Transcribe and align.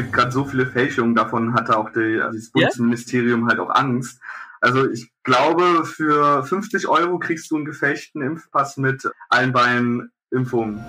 gibt 0.00 0.14
gerade 0.14 0.32
so 0.32 0.46
viele 0.46 0.64
Fälschungen, 0.64 1.14
davon 1.14 1.52
hatte 1.52 1.76
auch 1.76 1.90
die, 1.90 2.16
das 2.16 2.50
Bundesministerium 2.52 3.42
ja? 3.42 3.48
halt 3.48 3.60
auch 3.60 3.68
Angst. 3.68 4.18
Also 4.62 4.90
ich 4.90 5.10
glaube, 5.24 5.84
für 5.84 6.42
50 6.42 6.88
Euro 6.88 7.18
kriegst 7.18 7.50
du 7.50 7.56
einen 7.56 7.66
gefälschten 7.66 8.22
Impfpass 8.22 8.78
mit 8.78 9.06
allen 9.28 9.52
beiden 9.52 10.10
Impfungen. 10.30 10.82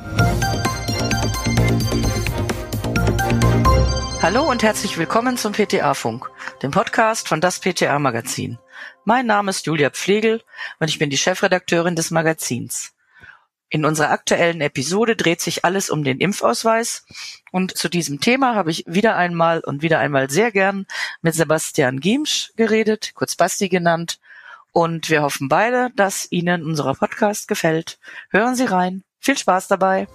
Hallo 4.21 4.49
und 4.49 4.63
herzlich 4.63 4.97
willkommen 4.97 5.35
zum 5.35 5.51
PTA-Funk, 5.51 6.29
dem 6.63 6.71
Podcast 6.71 7.27
von 7.27 7.41
das 7.41 7.59
PTA-Magazin. 7.59 8.59
Mein 9.03 9.25
Name 9.25 9.49
ist 9.49 9.65
Julia 9.65 9.89
Pflegel 9.89 10.41
und 10.79 10.89
ich 10.89 10.99
bin 10.99 11.09
die 11.09 11.17
Chefredakteurin 11.17 11.97
des 11.97 12.11
Magazins. 12.11 12.93
In 13.73 13.85
unserer 13.85 14.11
aktuellen 14.11 14.59
Episode 14.59 15.15
dreht 15.15 15.39
sich 15.39 15.63
alles 15.63 15.89
um 15.89 16.03
den 16.03 16.19
Impfausweis 16.19 17.05
und 17.53 17.77
zu 17.77 17.87
diesem 17.87 18.19
Thema 18.19 18.53
habe 18.53 18.69
ich 18.69 18.83
wieder 18.85 19.15
einmal 19.15 19.61
und 19.61 19.81
wieder 19.81 19.97
einmal 19.99 20.29
sehr 20.29 20.51
gern 20.51 20.85
mit 21.21 21.35
Sebastian 21.35 22.01
Giemsch 22.01 22.51
geredet, 22.57 23.13
kurz 23.15 23.37
Basti 23.37 23.69
genannt. 23.69 24.19
Und 24.73 25.09
wir 25.09 25.21
hoffen 25.21 25.47
beide, 25.47 25.89
dass 25.95 26.29
Ihnen 26.31 26.65
unser 26.65 26.93
Podcast 26.95 27.47
gefällt. 27.47 27.97
Hören 28.29 28.55
Sie 28.55 28.65
rein. 28.65 29.05
Viel 29.19 29.37
Spaß 29.37 29.69
dabei. 29.69 30.09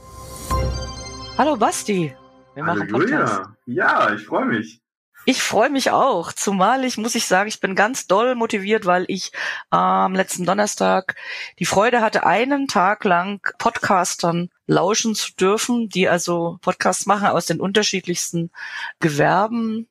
Hallo 1.39 1.57
Basti. 1.57 2.15
Wir 2.55 2.63
machen 2.63 2.89
Podcast. 2.89 3.49
Ja, 3.65 4.13
ich 4.13 4.27
freue 4.27 4.45
mich. 4.45 4.83
Ich 5.27 5.43
freue 5.43 5.71
mich 5.71 5.91
auch, 5.91 6.33
zumal 6.33 6.85
ich, 6.85 6.99
muss 6.99 7.17
ich 7.17 7.27
sagen, 7.27 7.49
ich 7.49 7.61
bin 7.61 7.75
ganz 7.75 8.07
doll 8.07 8.37
motiviert, 8.37 8.87
weil 8.87 9.05
ich 9.09 9.33
am 9.71 10.13
ähm, 10.13 10.17
letzten 10.17 10.47
Donnerstag 10.47 11.17
die 11.59 11.67
Freude 11.67 12.01
hatte, 12.01 12.25
einen 12.25 12.69
Tag 12.69 13.05
lang 13.05 13.41
Podcastern 13.59 14.51
lauschen 14.69 15.17
zu 15.17 15.35
dürfen, 15.35 15.89
die 15.89 16.09
also 16.09 16.59
Podcasts 16.63 17.07
machen 17.07 17.27
aus 17.27 17.47
den 17.47 17.61
unterschiedlichsten 17.61 18.53
Gewerben 19.01 19.89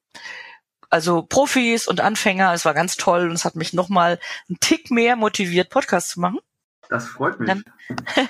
also 0.89 1.23
Profis 1.23 1.87
und 1.89 1.99
Anfänger. 1.99 2.53
Es 2.53 2.63
war 2.63 2.73
ganz 2.73 2.95
toll 2.95 3.27
und 3.27 3.33
es 3.33 3.43
hat 3.43 3.55
mich 3.55 3.73
nochmal 3.73 4.17
einen 4.47 4.59
Tick 4.61 4.91
mehr 4.91 5.17
motiviert, 5.17 5.69
Podcasts 5.69 6.11
zu 6.11 6.21
machen. 6.21 6.39
Das 6.89 7.07
freut 7.07 7.39
mich. 7.39 7.49
Dann, 7.49 7.63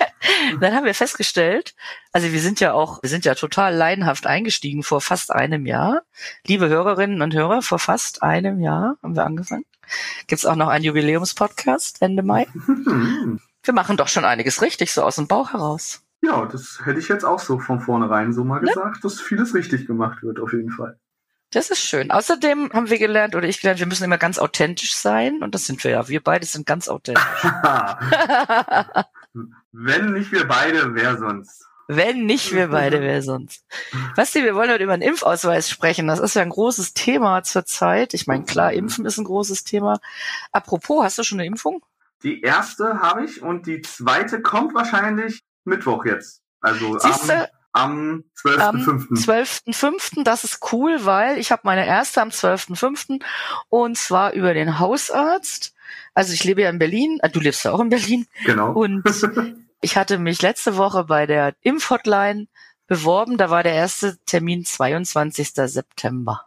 dann, 0.60 0.74
haben 0.74 0.86
wir 0.86 0.94
festgestellt, 0.94 1.76
also 2.12 2.32
wir 2.32 2.40
sind 2.40 2.60
ja 2.60 2.74
auch, 2.74 3.02
wir 3.02 3.10
sind 3.10 3.26
ja 3.26 3.36
total 3.36 3.76
leidenhaft 3.76 4.28
eingestiegen 4.28 4.84
vor 4.84 5.02
fast 5.02 5.32
einem 5.32 5.66
Jahr. 5.66 6.02
Liebe 6.46 6.70
Hörerinnen 6.70 7.22
und 7.22 7.34
Hörer, 7.34 7.62
vor 7.62 7.80
fast 7.80 8.24
einem 8.24 8.60
Jahr 8.60 8.98
haben 9.04 9.16
wir 9.16 9.26
angefangen. 9.26 9.66
Gibt's 10.28 10.46
auch 10.46 10.56
noch 10.56 10.70
einen 10.70 10.86
Jubiläumspodcast 10.86 12.02
Ende 12.02 12.24
Mai. 12.24 12.48
wir 13.64 13.74
machen 13.74 13.98
doch 13.98 14.08
schon 14.08 14.26
einiges 14.26 14.62
richtig, 14.62 14.92
so 14.92 15.04
aus 15.04 15.16
dem 15.16 15.28
Bauch 15.28 15.54
heraus. 15.54 16.02
Ja, 16.22 16.46
das 16.46 16.80
hätte 16.84 17.00
ich 17.00 17.08
jetzt 17.08 17.24
auch 17.24 17.40
so 17.40 17.60
von 17.60 17.82
vornherein 17.82 18.34
so 18.34 18.44
mal 18.44 18.62
ne? 18.62 18.68
gesagt, 18.68 19.04
dass 19.04 19.22
vieles 19.22 19.54
richtig 19.54 19.86
gemacht 19.86 20.24
wird, 20.24 20.40
auf 20.40 20.54
jeden 20.54 20.72
Fall. 20.72 20.98
Das 21.52 21.70
ist 21.70 21.80
schön. 21.80 22.12
Außerdem 22.12 22.72
haben 22.74 22.90
wir 22.90 22.98
gelernt, 22.98 23.36
oder 23.36 23.48
ich 23.48 23.62
gelernt, 23.62 23.80
wir 23.80 23.88
müssen 23.88 24.04
immer 24.04 24.18
ganz 24.18 24.40
authentisch 24.40 24.96
sein. 24.96 25.42
Und 25.42 25.56
das 25.56 25.66
sind 25.66 25.84
wir 25.84 25.92
ja. 25.92 26.08
Wir 26.10 26.22
beide 26.22 26.46
sind 26.46 26.66
ganz 26.66 26.90
authentisch. 26.90 27.24
Wenn 29.72 30.14
nicht 30.14 30.32
wir 30.32 30.48
beide, 30.48 30.96
wer 30.96 31.18
sonst? 31.18 31.66
Wenn 31.88 32.26
nicht 32.26 32.52
wir 32.52 32.70
beide, 32.70 33.02
wer 33.02 33.22
sonst? 33.22 33.64
Basti, 34.16 34.44
wir 34.44 34.56
wollen 34.56 34.72
heute 34.72 34.84
über 34.84 34.94
einen 34.94 35.04
Impfausweis 35.04 35.70
sprechen. 35.70 36.08
Das 36.08 36.20
ist 36.20 36.36
ja 36.36 36.42
ein 36.42 36.50
großes 36.50 36.94
Thema 36.94 37.44
zurzeit. 37.44 38.16
Ich 38.16 38.26
meine, 38.26 38.44
klar, 38.44 38.74
Impfen 38.74 39.06
ist 39.06 39.20
ein 39.20 39.26
großes 39.26 39.66
Thema. 39.66 40.00
Apropos, 40.52 41.04
hast 41.04 41.20
du 41.20 41.24
schon 41.24 41.40
eine 41.40 41.48
Impfung? 41.48 41.86
Die 42.24 42.42
erste 42.42 43.02
habe 43.02 43.26
ich 43.26 43.42
und 43.44 43.68
die 43.68 43.82
zweite 43.82 44.42
kommt 44.42 44.74
wahrscheinlich 44.74 45.44
Mittwoch 45.64 46.06
jetzt. 46.06 46.42
Also 46.60 46.98
Siehste, 46.98 47.50
am 47.72 48.24
12.5. 48.42 48.60
Am 48.62 48.78
12.5. 48.78 50.24
Das 50.24 50.44
ist 50.44 50.72
cool, 50.72 51.06
weil 51.06 51.38
ich 51.38 51.52
habe 51.52 51.62
meine 51.66 51.86
erste 51.86 52.22
am 52.22 52.30
12.5. 52.30 53.22
und 53.70 53.98
zwar 53.98 54.34
über 54.34 54.56
den 54.56 54.80
Hausarzt. 54.80 55.75
Also 56.14 56.34
ich 56.34 56.44
lebe 56.44 56.62
ja 56.62 56.70
in 56.70 56.80
Berlin, 56.80 57.20
äh, 57.22 57.30
du 57.30 57.40
lebst 57.40 57.64
ja 57.66 57.72
auch 57.72 57.80
in 57.80 57.90
Berlin. 57.90 58.28
Genau. 58.46 58.72
Und 58.74 59.04
ich 59.82 59.98
hatte 59.98 60.18
mich 60.18 60.42
letzte 60.42 60.78
Woche 60.78 61.06
bei 61.06 61.26
der 61.26 61.56
Impfhotline 61.62 62.48
beworben. 62.88 63.38
Da 63.38 63.50
war 63.50 63.64
der 63.64 63.74
erste 63.74 64.18
Termin 64.26 64.66
22. 64.66 65.54
September. 65.54 66.46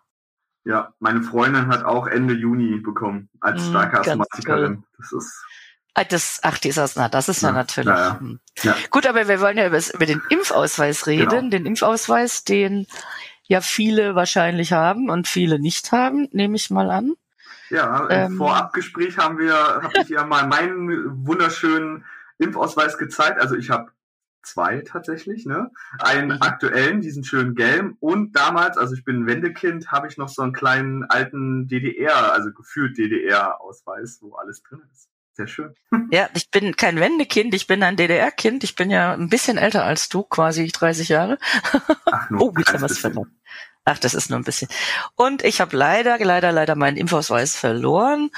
Ja, 0.65 0.93
meine 0.99 1.23
Freundin 1.23 1.69
hat 1.69 1.85
auch 1.85 2.07
Ende 2.07 2.35
Juni 2.35 2.79
bekommen 2.81 3.31
als 3.41 3.63
mhm, 3.63 3.71
starke 3.71 4.01
Asthmatikerin. 4.01 4.85
Das 4.99 5.13
ist 5.13 5.45
Ah, 5.99 6.05
das, 6.05 6.39
ach, 6.43 6.59
die 6.59 6.69
ist 6.69 6.79
aus, 6.79 6.95
na, 6.95 7.09
das 7.09 7.29
ist 7.29 7.43
ja, 7.43 7.49
ja 7.49 7.55
natürlich. 7.55 7.89
Ja, 7.89 8.21
hm. 8.21 8.39
ja. 8.63 8.77
Gut, 8.91 9.05
aber 9.05 9.27
wir 9.27 9.41
wollen 9.41 9.59
ja 9.59 9.67
über, 9.67 9.81
über 9.93 10.07
den 10.07 10.23
Impfausweis 10.31 11.09
reden, 11.09 11.29
genau. 11.29 11.49
den 11.49 11.67
Impfausweis, 11.67 12.45
den 12.45 12.87
ja 13.49 13.61
viele 13.61 14.15
wahrscheinlich 14.15 14.73
haben 14.73 15.11
und 15.11 15.27
viele 15.27 15.59
nicht 15.59 15.91
haben, 15.91 16.29
nehme 16.31 16.55
ich 16.55 16.71
mal 16.71 16.93
an. 16.93 17.15
Ja, 17.71 18.07
im 18.07 18.33
ähm, 18.33 18.37
Vorabgespräch 18.37 19.19
haben 19.19 19.39
wir, 19.39 19.55
habe 19.55 19.93
ich 20.03 20.09
ja 20.09 20.25
mal 20.25 20.47
meinen 20.47 21.27
wunderschönen 21.27 22.05
Impfausweis 22.39 22.99
gezeigt. 22.99 23.41
Also 23.41 23.57
ich 23.57 23.71
habe 23.71 23.91
zwei 24.43 24.81
tatsächlich, 24.81 25.47
ne? 25.47 25.71
Einen 25.99 26.37
mhm. 26.37 26.43
aktuellen, 26.43 27.01
diesen 27.01 27.25
schönen 27.25 27.55
gelben 27.55 27.97
und 28.01 28.33
damals, 28.33 28.79
also 28.79 28.95
ich 28.95 29.05
bin 29.05 29.23
ein 29.23 29.27
Wendekind, 29.27 29.91
habe 29.93 30.09
ich 30.09 30.17
noch 30.17 30.29
so 30.29 30.43
einen 30.43 30.53
kleinen 30.53 31.05
alten 31.05 31.69
DDR, 31.69 32.33
also 32.33 32.53
gefühlt 32.53 32.97
DDR-Ausweis, 32.97 34.19
wo 34.23 34.35
alles 34.37 34.63
drin 34.63 34.83
ist. 34.93 35.09
Sehr 35.39 35.47
schön. 35.47 35.75
Ja, 36.11 36.29
ich 36.35 36.51
bin 36.51 36.75
kein 36.75 36.99
Wendekind, 36.99 37.55
ich 37.55 37.67
bin 37.67 37.83
ein 37.83 37.97
DDR-Kind. 37.97 38.65
Ich 38.65 38.75
bin 38.75 38.91
ja 38.91 39.13
ein 39.13 39.29
bisschen 39.29 39.59
älter 39.59 39.85
als 39.85 40.09
du, 40.09 40.23
quasi 40.23 40.67
30 40.67 41.11
Jahre. 41.11 41.39
Ach, 42.07 42.31
nur 42.31 42.43
oh, 42.49 42.55
habe 42.57 42.81
was 42.81 42.99
verloren. 42.99 43.39
Ach, 43.91 43.99
das 43.99 44.13
ist 44.13 44.29
nur 44.29 44.39
ein 44.39 44.45
bisschen. 44.45 44.69
Und 45.15 45.43
ich 45.43 45.63
habe 45.63 45.75
leider, 45.75 46.19
leider, 46.19 46.53
leider 46.53 46.75
meinen 46.75 46.99
Impfausweis 46.99 47.57
verloren. 47.57 48.31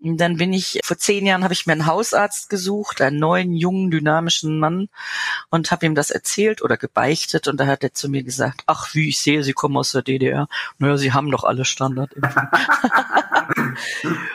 Dann 0.00 0.38
bin 0.38 0.52
ich, 0.52 0.80
vor 0.82 0.98
zehn 0.98 1.24
Jahren 1.24 1.44
habe 1.44 1.54
ich 1.54 1.66
mir 1.66 1.74
einen 1.74 1.86
Hausarzt 1.86 2.50
gesucht, 2.50 3.00
einen 3.00 3.20
neuen, 3.20 3.54
jungen, 3.54 3.92
dynamischen 3.92 4.58
Mann 4.58 4.88
und 5.50 5.70
habe 5.70 5.86
ihm 5.86 5.94
das 5.94 6.10
erzählt 6.10 6.62
oder 6.62 6.76
gebeichtet. 6.76 7.46
Und 7.46 7.60
da 7.60 7.66
hat 7.66 7.84
er 7.84 7.94
zu 7.94 8.08
mir 8.08 8.24
gesagt, 8.24 8.64
ach, 8.66 8.92
wie 8.94 9.10
ich 9.10 9.20
sehe, 9.20 9.44
Sie 9.44 9.52
kommen 9.52 9.76
aus 9.76 9.92
der 9.92 10.02
DDR. 10.02 10.48
Naja, 10.78 10.96
Sie 10.96 11.12
haben 11.12 11.30
doch 11.30 11.44
alle 11.44 11.64
Standard. 11.64 12.10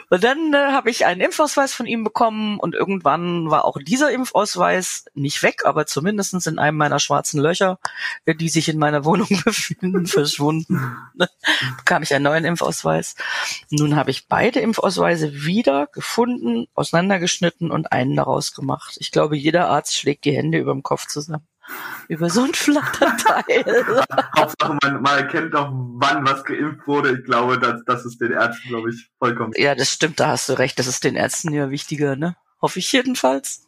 und 0.10 0.24
dann 0.24 0.54
äh, 0.54 0.72
habe 0.72 0.90
ich 0.90 1.06
einen 1.06 1.22
Impfausweis 1.22 1.74
von 1.74 1.86
ihm 1.86 2.04
bekommen 2.04 2.60
und 2.60 2.76
irgendwann 2.76 3.50
war 3.50 3.66
auch 3.66 3.78
dieser 3.80 4.12
Impfausweis 4.12 5.06
nicht 5.14 5.42
weg, 5.44 5.66
aber 5.66 5.86
zumindestens 5.86 6.48
in 6.48 6.60
einem 6.60 6.78
meiner 6.78 7.00
schwarzen 7.00 7.40
Löcher, 7.40 7.80
äh, 8.26 8.36
die 8.36 8.50
sich 8.50 8.70
in 8.70 8.80
meiner 8.80 9.06
Wohnung 9.06 9.28
befinden, 9.46 10.06
verschwunden 10.08 10.94
bekam 11.78 12.04
ich 12.04 12.14
einen 12.14 12.24
neuen 12.24 12.46
Impfausweis. 12.46 13.16
Nun 13.70 13.96
habe 13.96 14.12
ich 14.12 14.28
beide 14.28 14.60
Impfausweise 14.60 15.46
wieder 15.46 15.88
gefunden, 15.88 16.68
auseinandergeschnitten 16.74 17.72
und 17.72 17.92
einen 17.92 18.16
daraus 18.16 18.54
gemacht. 18.54 18.98
Ich 19.00 19.12
glaube, 19.12 19.38
jeder 19.38 19.70
Arzt 19.70 19.98
schlägt 19.98 20.26
die 20.26 20.36
Hände 20.36 20.58
über 20.58 20.72
dem 20.72 20.84
Kopf 20.84 21.08
zusammen. 21.08 21.48
Über 22.08 22.30
so 22.30 22.44
ein 22.44 22.54
Flatterteil. 22.54 23.86
Hauptsache, 24.38 24.78
man, 24.84 25.02
man 25.02 25.18
erkennt 25.18 25.54
doch, 25.54 25.72
wann 25.72 26.26
was 26.26 26.44
geimpft 26.44 26.86
wurde. 26.88 27.18
Ich 27.18 27.24
glaube, 27.24 27.60
das, 27.60 27.82
das 27.86 28.06
ist 28.06 28.20
den 28.20 28.32
Ärzten, 28.32 28.70
glaube 28.70 28.90
ich, 28.90 29.10
vollkommen. 29.20 29.54
Ja, 29.56 29.74
das 29.74 29.92
stimmt, 29.92 30.20
da 30.20 30.30
hast 30.30 30.50
du 30.50 30.54
recht. 30.54 30.78
Das 30.80 30.88
ist 30.88 31.04
den 31.04 31.16
Ärzten 31.16 31.54
ja 31.54 31.70
wichtiger, 31.70 32.16
ne? 32.16 32.36
Hoffe 32.62 32.80
ich 32.80 32.92
jedenfalls. 32.92 33.68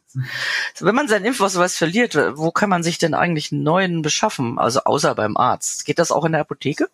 Wenn 0.80 0.94
man 0.94 1.08
seinen 1.08 1.26
Impfausweis 1.26 1.76
verliert, 1.76 2.16
wo 2.34 2.50
kann 2.50 2.70
man 2.70 2.82
sich 2.82 2.98
denn 2.98 3.14
eigentlich 3.14 3.52
einen 3.52 3.62
neuen 3.62 4.02
beschaffen? 4.02 4.58
Also 4.58 4.80
außer 4.84 5.14
beim 5.14 5.36
Arzt. 5.36 5.84
Geht 5.84 5.98
das 5.98 6.10
auch 6.10 6.24
in 6.24 6.32
der 6.32 6.40
Apotheke? 6.42 6.88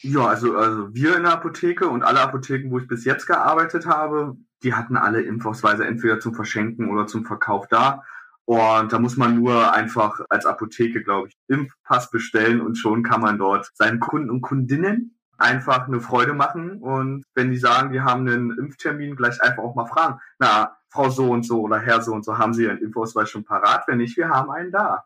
Ja, 0.00 0.26
also, 0.26 0.56
also 0.56 0.94
wir 0.94 1.16
in 1.16 1.24
der 1.24 1.32
Apotheke 1.32 1.88
und 1.88 2.02
alle 2.04 2.20
Apotheken, 2.20 2.70
wo 2.70 2.78
ich 2.78 2.86
bis 2.86 3.04
jetzt 3.04 3.26
gearbeitet 3.26 3.86
habe, 3.86 4.36
die 4.62 4.74
hatten 4.74 4.96
alle 4.96 5.22
Impfausweise 5.22 5.86
entweder 5.86 6.20
zum 6.20 6.34
Verschenken 6.34 6.90
oder 6.90 7.06
zum 7.06 7.24
Verkauf 7.24 7.66
da. 7.68 8.04
Und 8.48 8.94
da 8.94 8.98
muss 8.98 9.18
man 9.18 9.34
nur 9.34 9.74
einfach 9.74 10.22
als 10.30 10.46
Apotheke, 10.46 11.02
glaube 11.02 11.28
ich, 11.28 11.36
Impfpass 11.48 12.10
bestellen 12.10 12.62
und 12.62 12.76
schon 12.76 13.02
kann 13.02 13.20
man 13.20 13.36
dort 13.36 13.70
seinen 13.74 14.00
Kunden 14.00 14.30
und 14.30 14.40
Kundinnen 14.40 15.18
einfach 15.36 15.86
eine 15.86 16.00
Freude 16.00 16.32
machen. 16.32 16.78
Und 16.80 17.26
wenn 17.34 17.50
die 17.50 17.58
sagen, 17.58 17.92
wir 17.92 18.04
haben 18.04 18.26
einen 18.26 18.58
Impftermin, 18.58 19.16
gleich 19.16 19.42
einfach 19.42 19.62
auch 19.62 19.74
mal 19.74 19.84
fragen, 19.84 20.18
na, 20.38 20.78
Frau 20.88 21.10
so 21.10 21.30
und 21.30 21.42
so 21.44 21.60
oder 21.60 21.78
Herr 21.78 22.00
so 22.00 22.14
und 22.14 22.24
so, 22.24 22.38
haben 22.38 22.54
Sie 22.54 22.64
Ihren 22.64 22.78
Impfausweis 22.78 23.28
schon 23.28 23.44
parat? 23.44 23.84
Wenn 23.86 23.98
nicht, 23.98 24.16
wir 24.16 24.30
haben 24.30 24.50
einen 24.50 24.72
da. 24.72 25.04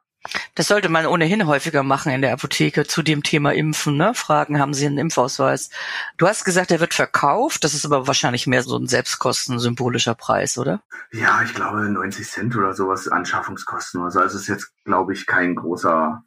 Das 0.55 0.69
sollte 0.69 0.89
man 0.91 1.07
ohnehin 1.07 1.47
häufiger 1.47 1.83
machen 1.83 2.13
in 2.13 2.21
der 2.21 2.33
Apotheke 2.33 2.87
zu 2.87 3.03
dem 3.03 3.23
Thema 3.23 3.55
Impfen, 3.55 3.97
ne? 3.97 4.13
Fragen, 4.15 4.59
haben 4.59 4.75
Sie 4.75 4.85
einen 4.85 4.99
Impfausweis? 4.99 5.71
Du 6.19 6.27
hast 6.27 6.45
gesagt, 6.45 6.71
er 6.71 6.81
wird 6.81 6.93
verkauft, 6.93 7.65
das 7.65 7.73
ist 7.73 7.87
aber 7.87 8.07
wahrscheinlich 8.07 8.47
mehr 8.47 8.63
so 8.63 8.77
ein 8.77 8.87
Selbstkosten, 8.87 9.59
symbolischer 9.59 10.15
Preis, 10.15 10.59
oder? 10.59 10.83
Ja, 11.11 11.43
ich 11.43 11.55
glaube 11.55 11.89
90 11.89 12.29
Cent 12.29 12.57
oder 12.57 12.75
sowas 12.75 13.09
Anschaffungskosten. 13.09 14.03
Also, 14.03 14.21
also 14.21 14.37
es 14.37 14.43
ist 14.43 14.49
jetzt, 14.49 14.73
glaube 14.85 15.15
ich, 15.15 15.27
kein 15.27 15.55
großer 15.55 16.23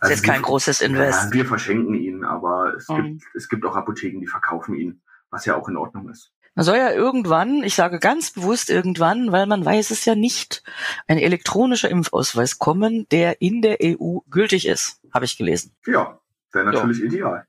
also 0.00 0.12
ist 0.12 0.20
jetzt 0.20 0.24
kein 0.24 0.40
wir, 0.40 0.46
großes 0.46 0.80
Invest. 0.80 1.24
Ja, 1.26 1.32
wir 1.32 1.46
verschenken 1.46 1.94
ihn, 1.94 2.24
aber 2.24 2.74
es, 2.74 2.88
mhm. 2.88 3.18
gibt, 3.18 3.24
es 3.34 3.48
gibt 3.48 3.64
auch 3.64 3.76
Apotheken, 3.76 4.20
die 4.20 4.26
verkaufen 4.26 4.74
ihn, 4.74 5.02
was 5.30 5.44
ja 5.46 5.56
auch 5.56 5.68
in 5.68 5.76
Ordnung 5.76 6.08
ist. 6.08 6.32
Man 6.54 6.64
soll 6.66 6.76
ja 6.76 6.92
irgendwann, 6.92 7.62
ich 7.62 7.74
sage 7.74 7.98
ganz 7.98 8.30
bewusst 8.30 8.68
irgendwann, 8.68 9.32
weil 9.32 9.46
man 9.46 9.64
weiß 9.64 9.90
es 9.90 10.04
ja 10.04 10.14
nicht, 10.14 10.62
ein 11.08 11.18
elektronischer 11.18 11.88
Impfausweis 11.88 12.58
kommen, 12.58 13.06
der 13.10 13.40
in 13.40 13.62
der 13.62 13.78
EU 13.82 14.18
gültig 14.28 14.66
ist, 14.66 15.00
habe 15.14 15.24
ich 15.24 15.38
gelesen. 15.38 15.72
Ja, 15.86 16.18
wäre 16.52 16.66
natürlich 16.66 16.98
ja. 16.98 17.04
ideal. 17.06 17.46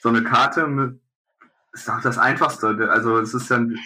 so 0.00 0.08
eine 0.08 0.22
Karte 0.22 0.68
mit, 0.68 1.00
ist 1.72 1.90
auch 1.90 2.00
das 2.00 2.18
Einfachste. 2.18 2.88
Also 2.90 3.18
es 3.18 3.34
ist 3.34 3.50
dann, 3.50 3.76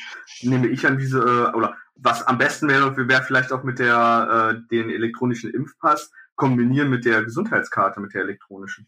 nehme 0.42 0.68
ich 0.68 0.86
an 0.86 0.98
diese, 0.98 1.18
äh, 1.18 1.56
oder 1.56 1.76
was 1.96 2.26
am 2.26 2.38
besten 2.38 2.68
wäre, 2.68 2.96
wäre 3.08 3.22
vielleicht 3.22 3.52
auch 3.52 3.62
mit 3.62 3.78
der 3.78 4.54
äh, 4.54 4.68
den 4.70 4.90
elektronischen 4.90 5.50
Impfpass 5.50 6.10
kombinieren 6.34 6.90
mit 6.90 7.04
der 7.04 7.22
Gesundheitskarte, 7.22 8.00
mit 8.00 8.14
der 8.14 8.22
elektronischen. 8.22 8.86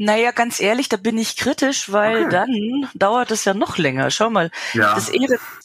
Naja, 0.00 0.30
ganz 0.30 0.60
ehrlich, 0.60 0.88
da 0.88 0.96
bin 0.96 1.18
ich 1.18 1.36
kritisch, 1.36 1.90
weil 1.90 2.26
okay. 2.26 2.30
dann 2.30 2.88
dauert 2.94 3.32
es 3.32 3.44
ja 3.44 3.52
noch 3.52 3.78
länger. 3.78 4.12
Schau 4.12 4.30
mal, 4.30 4.52
ja. 4.72 4.94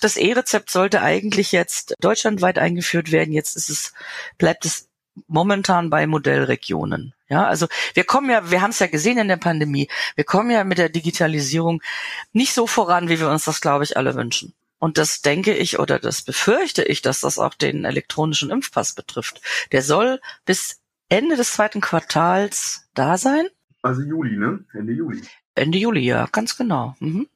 das 0.02 0.18
E-Rezept 0.18 0.72
sollte 0.72 1.02
eigentlich 1.02 1.52
jetzt 1.52 1.96
deutschlandweit 2.00 2.58
eingeführt 2.58 3.12
werden. 3.12 3.32
Jetzt 3.32 3.56
ist 3.56 3.70
es, 3.70 3.94
bleibt 4.40 4.66
es 4.66 4.90
momentan 5.28 5.92
bei 5.92 6.08
Modellregionen. 6.08 7.14
Ja, 7.30 7.46
also 7.46 7.68
wir 7.94 8.04
kommen 8.04 8.30
ja, 8.32 8.50
wir 8.50 8.62
haben 8.62 8.72
es 8.72 8.80
ja 8.80 8.88
gesehen 8.88 9.20
in 9.20 9.28
der 9.28 9.38
Pandemie, 9.38 9.88
wir 10.16 10.24
kommen 10.24 10.52
ja 10.52 10.64
mit 10.64 10.78
der 10.78 10.90
Digitalisierung 10.90 11.82
nicht 12.32 12.54
so 12.54 12.68
voran, 12.68 13.10
wie 13.10 13.20
wir 13.20 13.30
uns 13.30 13.46
das, 13.46 13.62
glaube 13.62 13.84
ich, 13.84 13.98
alle 13.98 14.16
wünschen. 14.16 14.54
Und 14.80 14.98
das 14.98 15.22
denke 15.22 15.54
ich 15.54 15.80
oder 15.80 15.98
das 15.98 16.24
befürchte 16.24 16.84
ich, 16.84 17.02
dass 17.02 17.22
das 17.22 17.40
auch 17.40 17.54
den 17.54 17.86
elektronischen 17.86 18.50
Impfpass 18.50 18.94
betrifft. 18.94 19.42
Der 19.72 19.82
soll 19.82 20.20
bis 20.46 20.82
Ende 21.08 21.38
des 21.38 21.54
zweiten 21.54 21.80
Quartals 21.80 22.88
da 22.94 23.18
sein. 23.18 23.48
Also 23.84 24.02
Juli, 24.02 24.38
ne? 24.38 24.64
Ende 24.74 24.94
Juli. 24.94 25.22
Ende 25.56 25.78
Juli, 25.78 26.00
ja, 26.00 26.28
ganz 26.32 26.58
genau. 26.58 26.96
Mhm. 27.00 27.28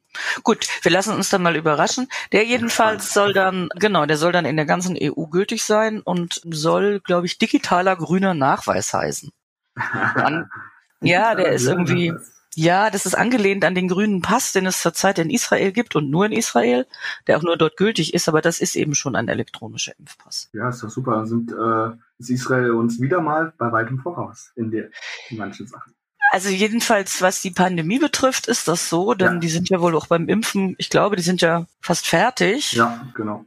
Gut, 0.42 0.66
wir 0.82 0.90
lassen 0.90 1.14
uns 1.14 1.28
dann 1.28 1.42
mal 1.42 1.56
überraschen. 1.56 2.08
Der 2.32 2.44
jedenfalls 2.44 3.12
soll 3.12 3.34
dann, 3.34 3.68
genau, 3.74 4.06
der 4.06 4.16
soll 4.16 4.32
dann 4.32 4.46
in 4.46 4.56
der 4.56 4.64
ganzen 4.64 4.96
EU 5.00 5.26
gültig 5.26 5.62
sein 5.62 6.00
und 6.00 6.40
soll, 6.50 7.00
glaube 7.00 7.26
ich, 7.26 7.38
digitaler 7.38 7.94
grüner 7.96 8.32
Nachweis 8.32 8.92
heißen. 8.94 9.30
An, 9.76 10.50
ja, 11.02 11.34
der 11.34 11.52
ist 11.52 11.66
irgendwie, 11.66 12.14
ja, 12.54 12.88
das 12.90 13.04
ist 13.04 13.14
angelehnt 13.14 13.64
an 13.66 13.74
den 13.74 13.86
grünen 13.86 14.22
Pass, 14.22 14.52
den 14.52 14.66
es 14.66 14.82
zurzeit 14.82 15.18
in 15.18 15.30
Israel 15.30 15.70
gibt 15.70 15.94
und 15.94 16.10
nur 16.10 16.24
in 16.26 16.32
Israel, 16.32 16.86
der 17.26 17.36
auch 17.36 17.42
nur 17.42 17.58
dort 17.58 17.76
gültig 17.76 18.14
ist, 18.14 18.28
aber 18.28 18.40
das 18.40 18.60
ist 18.60 18.74
eben 18.74 18.94
schon 18.94 19.14
ein 19.14 19.28
elektronischer 19.28 19.92
Impfpass. 19.98 20.48
Ja, 20.54 20.70
ist 20.70 20.82
doch 20.82 20.90
super. 20.90 21.26
Sind, 21.26 21.52
äh, 21.52 21.90
ist 22.18 22.30
Israel 22.30 22.72
uns 22.72 23.00
wieder 23.00 23.20
mal 23.20 23.52
bei 23.58 23.70
weitem 23.70 23.98
voraus 23.98 24.50
in, 24.56 24.70
der, 24.70 24.88
in 25.28 25.36
manchen 25.36 25.66
Sachen. 25.68 25.94
Also 26.30 26.48
jedenfalls, 26.50 27.22
was 27.22 27.40
die 27.40 27.50
Pandemie 27.50 27.98
betrifft, 27.98 28.46
ist 28.46 28.68
das 28.68 28.88
so, 28.88 29.14
denn 29.14 29.34
ja. 29.34 29.38
die 29.38 29.48
sind 29.48 29.70
ja 29.70 29.80
wohl 29.80 29.96
auch 29.96 30.06
beim 30.06 30.28
Impfen, 30.28 30.74
ich 30.78 30.90
glaube, 30.90 31.16
die 31.16 31.22
sind 31.22 31.40
ja 31.40 31.66
fast 31.80 32.06
fertig. 32.06 32.72
Ja, 32.72 33.06
genau. 33.14 33.44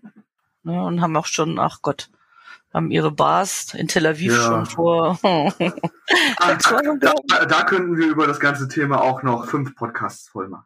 Ja, 0.63 0.71
ne, 0.71 0.83
und 0.83 1.01
haben 1.01 1.15
auch 1.15 1.27
schon, 1.27 1.59
ach 1.59 1.79
Gott, 1.81 2.09
haben 2.73 2.91
ihre 2.91 3.11
Bars 3.11 3.73
in 3.73 3.87
Tel 3.87 4.07
Aviv 4.07 4.33
ja. 4.33 4.41
schon 4.41 4.65
vor. 4.65 5.19
Ah, 6.37 6.55
da, 6.55 6.81
da, 6.99 7.45
da 7.45 7.63
könnten 7.63 7.95
wir 7.95 8.07
über 8.07 8.27
das 8.27 8.41
ganze 8.41 8.67
Thema 8.67 9.01
auch 9.01 9.23
noch 9.23 9.45
fünf 9.45 9.75
Podcasts 9.75 10.27
voll 10.27 10.49
machen. 10.49 10.65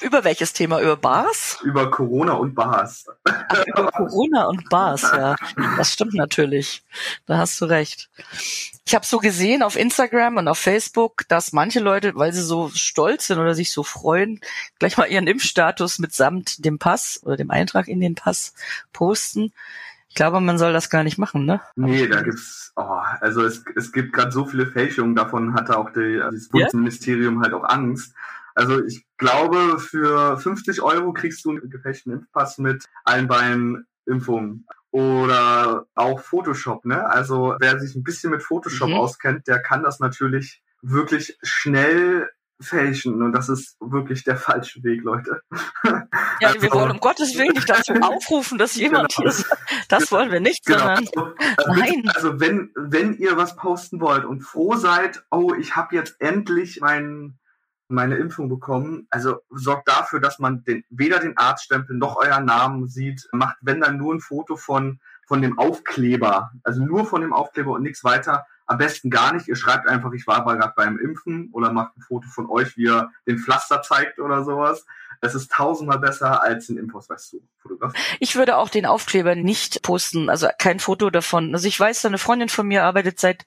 Über 0.00 0.24
welches 0.24 0.52
Thema? 0.52 0.80
Über 0.80 0.96
Bars? 0.96 1.58
Über 1.62 1.90
Corona 1.90 2.32
und 2.32 2.54
Bars. 2.54 3.06
Ach, 3.24 3.64
über 3.66 3.90
Corona 3.92 4.46
und 4.46 4.68
Bars, 4.68 5.02
ja. 5.02 5.36
Das 5.76 5.92
stimmt 5.92 6.14
natürlich. 6.14 6.82
Da 7.26 7.38
hast 7.38 7.60
du 7.60 7.66
recht. 7.66 8.10
Ich 8.86 8.94
habe 8.94 9.06
so 9.06 9.18
gesehen 9.18 9.62
auf 9.62 9.76
Instagram 9.76 10.36
und 10.36 10.48
auf 10.48 10.58
Facebook, 10.58 11.28
dass 11.28 11.52
manche 11.52 11.80
Leute, 11.80 12.14
weil 12.16 12.32
sie 12.32 12.42
so 12.42 12.70
stolz 12.74 13.28
sind 13.28 13.38
oder 13.38 13.54
sich 13.54 13.72
so 13.72 13.82
freuen, 13.82 14.40
gleich 14.78 14.96
mal 14.96 15.06
ihren 15.06 15.26
Impfstatus 15.26 15.98
mitsamt 15.98 16.64
dem 16.64 16.78
Pass 16.78 17.20
oder 17.22 17.36
dem 17.36 17.50
Eintrag 17.50 17.88
in 17.88 18.00
den 18.00 18.14
Pass 18.14 18.54
posten. 18.92 19.52
Ich 20.08 20.14
glaube, 20.14 20.40
man 20.40 20.56
soll 20.56 20.72
das 20.72 20.88
gar 20.88 21.04
nicht 21.04 21.18
machen, 21.18 21.44
ne? 21.44 21.60
Nee, 21.74 22.08
da 22.08 22.22
gibt's, 22.22 22.72
oh, 22.76 23.00
also 23.20 23.44
es, 23.44 23.62
es 23.76 23.92
gibt 23.92 24.12
gerade 24.12 24.32
so 24.32 24.46
viele 24.46 24.66
Fälschungen, 24.66 25.14
davon 25.14 25.54
hatte 25.54 25.76
auch 25.76 25.90
die, 25.90 26.18
das 26.18 26.48
Bundesministerium 26.48 27.36
ja? 27.36 27.42
halt 27.42 27.52
auch 27.52 27.64
Angst. 27.64 28.14
Also 28.56 28.82
ich 28.82 29.04
glaube, 29.18 29.78
für 29.78 30.38
50 30.38 30.82
Euro 30.82 31.12
kriegst 31.12 31.44
du 31.44 31.50
einen 31.50 31.70
gefälschten 31.70 32.12
Impfpass 32.12 32.58
mit 32.58 32.84
allen 33.04 33.28
beiden 33.28 33.86
Impfungen. 34.06 34.66
Oder 34.90 35.86
auch 35.94 36.20
Photoshop, 36.20 36.86
ne? 36.86 37.06
Also 37.06 37.54
wer 37.60 37.78
sich 37.78 37.94
ein 37.94 38.02
bisschen 38.02 38.30
mit 38.30 38.42
Photoshop 38.42 38.88
mhm. 38.88 38.94
auskennt, 38.94 39.46
der 39.46 39.60
kann 39.60 39.82
das 39.82 40.00
natürlich 40.00 40.62
wirklich 40.80 41.36
schnell 41.42 42.30
fälschen 42.58 43.22
und 43.22 43.32
das 43.32 43.50
ist 43.50 43.76
wirklich 43.80 44.24
der 44.24 44.38
falsche 44.38 44.82
Weg, 44.82 45.02
Leute. 45.02 45.42
Ja, 46.38 46.48
also, 46.48 46.60
wir 46.60 46.72
wollen 46.72 46.90
um 46.90 47.00
Gottes 47.00 47.38
Willen 47.38 47.54
nicht 47.54 47.68
dazu 47.68 47.94
aufrufen, 48.02 48.58
dass 48.58 48.74
jemand 48.76 49.14
genau. 49.14 49.30
hier 49.30 49.44
das 49.88 50.12
wollen 50.12 50.30
wir 50.30 50.40
nicht, 50.40 50.66
genau. 50.66 50.80
sondern 50.80 51.08
also, 51.08 51.32
äh, 51.38 51.76
nein. 51.78 52.12
Also 52.14 52.40
wenn 52.40 52.70
wenn 52.74 53.16
ihr 53.16 53.38
was 53.38 53.56
posten 53.56 54.00
wollt 54.00 54.26
und 54.26 54.42
froh 54.42 54.76
seid, 54.76 55.24
oh, 55.30 55.54
ich 55.58 55.76
habe 55.76 55.96
jetzt 55.96 56.20
endlich 56.20 56.80
meinen 56.82 57.38
meine 57.88 58.16
Impfung 58.16 58.48
bekommen. 58.48 59.06
Also 59.10 59.38
sorgt 59.50 59.88
dafür, 59.88 60.20
dass 60.20 60.38
man 60.38 60.64
den, 60.64 60.84
weder 60.90 61.18
den 61.18 61.36
Arztstempel 61.36 61.96
noch 61.96 62.16
euren 62.16 62.44
Namen 62.44 62.88
sieht. 62.88 63.28
Macht, 63.32 63.56
wenn 63.60 63.80
dann 63.80 63.96
nur 63.96 64.14
ein 64.14 64.20
Foto 64.20 64.56
von, 64.56 65.00
von 65.26 65.42
dem 65.42 65.58
Aufkleber. 65.58 66.52
Also 66.62 66.84
nur 66.84 67.06
von 67.06 67.20
dem 67.20 67.32
Aufkleber 67.32 67.72
und 67.72 67.82
nichts 67.82 68.04
weiter. 68.04 68.46
Am 68.66 68.78
besten 68.78 69.10
gar 69.10 69.32
nicht. 69.32 69.46
Ihr 69.46 69.56
schreibt 69.56 69.88
einfach, 69.88 70.12
ich 70.12 70.26
war 70.26 70.44
gerade 70.44 70.72
beim 70.76 70.98
Impfen 70.98 71.50
oder 71.52 71.72
macht 71.72 71.96
ein 71.96 72.02
Foto 72.02 72.28
von 72.28 72.48
euch, 72.50 72.76
wie 72.76 72.84
ihr 72.84 73.10
den 73.26 73.38
Pflaster 73.38 73.82
zeigt 73.82 74.18
oder 74.18 74.44
sowas. 74.44 74.84
Es 75.20 75.34
ist 75.34 75.50
tausendmal 75.52 75.98
besser 75.98 76.42
als 76.42 76.66
den 76.66 76.78
Impfausweis 76.78 77.30
zu 77.30 77.42
fotografieren. 77.58 78.02
Ich 78.20 78.36
würde 78.36 78.56
auch 78.56 78.68
den 78.68 78.86
Aufkleber 78.86 79.34
nicht 79.34 79.82
posten, 79.82 80.28
also 80.28 80.48
kein 80.58 80.80
Foto 80.80 81.10
davon. 81.10 81.54
Also 81.54 81.68
ich 81.68 81.78
weiß, 81.78 82.04
eine 82.04 82.18
Freundin 82.18 82.48
von 82.48 82.66
mir 82.66 82.84
arbeitet 82.84 83.18
seit 83.18 83.46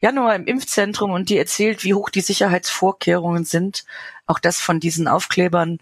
Januar 0.00 0.34
im 0.34 0.46
Impfzentrum 0.46 1.10
und 1.10 1.28
die 1.28 1.38
erzählt, 1.38 1.84
wie 1.84 1.94
hoch 1.94 2.10
die 2.10 2.20
Sicherheitsvorkehrungen 2.20 3.44
sind. 3.44 3.84
Auch 4.26 4.38
das 4.38 4.60
von 4.60 4.80
diesen 4.80 5.08
Aufklebern. 5.08 5.78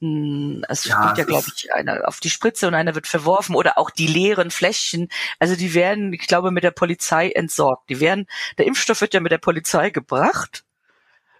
Hm, 0.00 0.64
es 0.68 0.84
ja, 0.84 1.06
gibt 1.06 1.18
ja, 1.18 1.24
glaube 1.24 1.46
ich, 1.54 1.72
einer 1.74 2.08
auf 2.08 2.20
die 2.20 2.30
Spritze 2.30 2.66
und 2.66 2.74
einer 2.74 2.94
wird 2.94 3.06
verworfen 3.06 3.54
oder 3.54 3.76
auch 3.76 3.90
die 3.90 4.06
leeren 4.06 4.50
Fläschchen. 4.50 5.08
Also 5.38 5.56
die 5.56 5.74
werden, 5.74 6.12
ich 6.12 6.26
glaube, 6.26 6.50
mit 6.50 6.64
der 6.64 6.70
Polizei 6.70 7.30
entsorgt. 7.30 7.90
Die 7.90 8.00
werden, 8.00 8.26
der 8.56 8.66
Impfstoff 8.66 9.00
wird 9.02 9.14
ja 9.14 9.20
mit 9.20 9.32
der 9.32 9.38
Polizei 9.38 9.90
gebracht. 9.90 10.64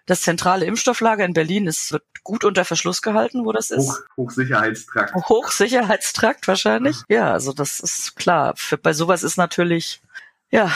Das 0.06 0.23
zentrale 0.23 0.67
Impfstofflager 0.67 1.25
in 1.25 1.35
Berlin 1.35 1.67
ist, 1.69 1.93
wird 1.93 2.03
gut 2.25 2.45
unter 2.45 2.65
Verschluss 2.65 3.01
gehalten, 3.01 3.45
wo 3.45 3.53
das 3.53 3.71
ist. 3.71 3.89
Hoch, 3.89 4.01
Hochsicherheitstrakt. 4.17 5.15
Hochsicherheitstrakt 5.15 6.49
wahrscheinlich. 6.49 6.97
Ja, 7.09 7.33
also 7.33 7.53
das 7.53 7.81
ist 7.81 8.17
klar. 8.17 8.55
Für, 8.56 8.77
bei 8.77 8.93
sowas 8.93 9.23
ist 9.23 9.37
natürlich 9.37 10.03
ja, 10.50 10.70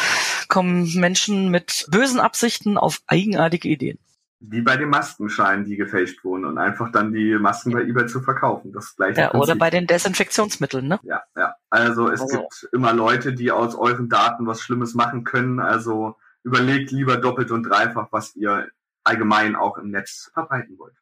kommen 0.49 0.89
Menschen 0.95 1.51
mit 1.51 1.87
bösen 1.91 2.21
Absichten 2.21 2.79
auf 2.79 3.01
eigenartige 3.07 3.69
Ideen. 3.69 3.99
Wie 4.41 4.61
bei 4.61 4.77
den 4.77 4.91
Maskenscheinen, 4.91 5.65
die 5.65 5.77
gefälscht 5.77 6.23
wurden 6.23 6.45
und 6.45 6.59
einfach 6.59 6.93
dann 6.93 7.13
die 7.13 7.39
Masken 7.39 7.73
bei 7.73 7.81
eBay 7.83 8.07
zu 8.07 8.21
verkaufen. 8.21 8.73
Das 8.73 8.95
gleiche. 8.95 9.21
Ja, 9.21 9.35
oder 9.35 9.57
bei 9.57 9.71
den 9.71 9.87
Desinfektionsmitteln, 9.87 10.87
ne? 10.87 11.01
Ja, 11.03 11.23
ja. 11.35 11.55
Also 11.71 12.11
es 12.11 12.21
also. 12.21 12.41
gibt 12.41 12.69
immer 12.73 12.93
Leute, 12.93 13.33
die 13.33 13.51
aus 13.51 13.75
euren 13.75 14.11
Daten 14.11 14.47
was 14.47 14.61
Schlimmes 14.61 14.95
machen 14.95 15.25
können. 15.25 15.61
Also 15.61 16.17
überlegt 16.43 16.91
lieber 16.91 17.17
doppelt 17.17 17.51
und 17.51 17.63
dreifach, 17.63 18.09
was 18.11 18.37
ihr 18.37 18.69
allgemein 19.03 19.57
auch 19.57 19.79
im 19.79 19.91
Netz 19.91 20.31
verbreiten 20.35 20.79
wollt. 20.79 20.95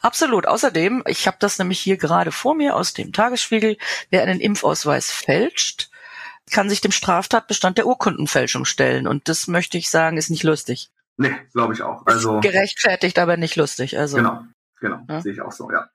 Absolut. 0.00 0.46
Außerdem, 0.46 1.02
ich 1.06 1.26
habe 1.26 1.36
das 1.40 1.58
nämlich 1.58 1.80
hier 1.80 1.96
gerade 1.96 2.30
vor 2.30 2.54
mir 2.54 2.76
aus 2.76 2.92
dem 2.92 3.12
Tagesspiegel, 3.12 3.76
wer 4.10 4.22
einen 4.22 4.40
Impfausweis 4.40 5.10
fälscht, 5.10 5.90
kann 6.50 6.68
sich 6.68 6.80
dem 6.80 6.92
Straftatbestand 6.92 7.78
der 7.78 7.86
Urkundenfälschung 7.86 8.64
stellen. 8.64 9.06
Und 9.06 9.28
das 9.28 9.48
möchte 9.48 9.78
ich 9.78 9.90
sagen, 9.90 10.16
ist 10.16 10.30
nicht 10.30 10.42
lustig. 10.42 10.90
Nee, 11.16 11.34
glaube 11.52 11.74
ich 11.74 11.82
auch. 11.82 12.06
Also 12.06 12.36
ist 12.38 12.42
gerechtfertigt, 12.42 13.18
aber 13.18 13.36
nicht 13.36 13.56
lustig. 13.56 13.98
Also 13.98 14.16
genau, 14.16 14.44
genau, 14.80 15.00
ja? 15.08 15.20
sehe 15.20 15.32
ich 15.32 15.40
auch 15.40 15.52
so, 15.52 15.70
ja. 15.70 15.88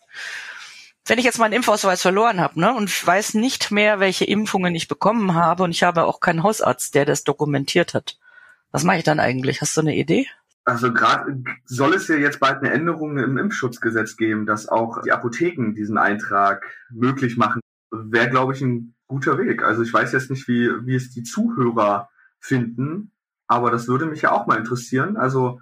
Wenn 1.06 1.20
ich 1.20 1.26
jetzt 1.26 1.40
meinen 1.40 1.54
Impfausweis 1.54 2.02
verloren 2.02 2.40
habe, 2.40 2.60
ne, 2.60 2.74
und 2.74 3.08
weiß 3.08 3.34
nicht 3.34 3.72
mehr, 3.72 4.00
welche 4.00 4.26
Impfungen 4.26 4.76
ich 4.76 4.88
bekommen 4.88 5.34
habe, 5.34 5.64
und 5.64 5.72
ich 5.72 5.84
habe 5.84 6.04
auch 6.04 6.20
keinen 6.20 6.44
Hausarzt, 6.44 6.94
der 6.94 7.06
das 7.06 7.24
dokumentiert 7.24 7.94
hat, 7.94 8.18
was 8.72 8.84
mache 8.84 8.98
ich 8.98 9.04
dann 9.04 9.20
eigentlich? 9.20 9.62
Hast 9.62 9.76
du 9.76 9.82
eine 9.82 9.96
Idee? 9.96 10.28
Also 10.66 10.94
gerade 10.94 11.44
soll 11.66 11.96
es 11.96 12.08
ja 12.10 12.16
jetzt 12.16 12.40
bald 12.40 12.58
eine 12.58 12.72
Änderung 12.72 13.18
im 13.18 13.38
Impfschutzgesetz 13.40 14.18
geben, 14.18 14.46
dass 14.46 14.70
auch 14.70 15.02
die 15.02 15.12
Apotheken 15.12 15.74
diesen 15.74 15.98
Eintrag 15.98 16.64
möglich 16.92 17.38
machen. 17.38 17.62
Wäre, 17.90 18.30
glaube 18.30 18.54
ich, 18.54 18.62
ein 18.62 18.94
guter 19.10 19.38
Weg. 19.38 19.64
Also 19.64 19.82
ich 19.82 19.94
weiß 19.94 20.14
jetzt 20.14 20.30
nicht, 20.30 20.48
wie, 20.48 20.70
wie 20.86 20.96
es 20.96 21.12
die 21.12 21.24
Zuhörer 21.24 22.10
finden, 22.40 23.12
aber 23.48 23.72
das 23.72 23.88
würde 23.90 24.06
mich 24.06 24.22
ja 24.22 24.32
auch 24.32 24.48
mal 24.48 24.58
interessieren. 24.58 25.18
Also 25.18 25.60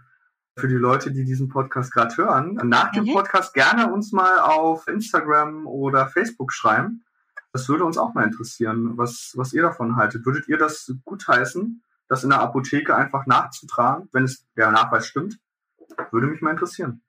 für 0.58 0.68
die 0.68 0.76
Leute, 0.76 1.12
die 1.12 1.24
diesen 1.24 1.50
Podcast 1.50 1.92
gerade 1.92 2.16
hören, 2.18 2.60
nach 2.64 2.92
dem 2.92 3.06
mhm. 3.06 3.14
Podcast 3.14 3.54
gerne 3.54 3.92
uns 3.92 4.12
mal 4.12 4.40
auf 4.40 4.88
Instagram 4.88 5.66
oder 5.66 6.08
Facebook 6.08 6.54
schreiben. 6.54 7.06
Das 7.54 7.70
würde 7.70 7.86
uns 7.86 7.98
auch 7.98 8.14
mal 8.14 8.26
interessieren, 8.26 8.98
was, 8.98 9.34
was 9.36 9.54
ihr 9.54 9.62
davon 9.62 9.96
haltet. 9.96 10.26
Würdet 10.26 10.48
ihr 10.48 10.58
das 10.58 10.94
gutheißen, 11.06 11.82
das 12.08 12.24
in 12.24 12.30
der 12.30 12.42
Apotheke 12.42 12.96
einfach 12.96 13.26
nachzutragen, 13.26 14.10
wenn 14.12 14.26
es 14.26 14.46
der 14.56 14.72
Nachweis 14.72 15.08
stimmt? 15.08 15.40
Würde 16.12 16.28
mich 16.28 16.42
mal 16.42 16.52
interessieren. 16.52 17.02